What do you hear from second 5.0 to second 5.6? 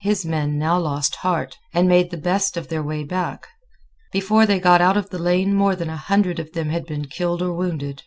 the lane